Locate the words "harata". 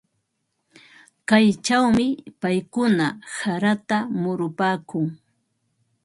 3.39-3.97